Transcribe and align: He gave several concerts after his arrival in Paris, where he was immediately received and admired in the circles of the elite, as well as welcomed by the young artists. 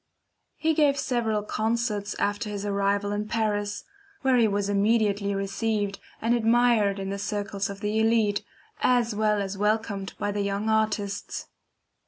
He 0.55 0.73
gave 0.73 0.97
several 0.97 1.43
concerts 1.43 2.15
after 2.17 2.49
his 2.49 2.65
arrival 2.65 3.11
in 3.11 3.27
Paris, 3.27 3.83
where 4.23 4.35
he 4.37 4.47
was 4.47 4.67
immediately 4.67 5.35
received 5.35 5.99
and 6.19 6.33
admired 6.33 6.97
in 6.97 7.11
the 7.11 7.19
circles 7.19 7.69
of 7.69 7.81
the 7.81 7.99
elite, 7.99 8.43
as 8.79 9.13
well 9.13 9.39
as 9.39 9.59
welcomed 9.59 10.13
by 10.17 10.31
the 10.31 10.41
young 10.41 10.69
artists. 10.71 11.49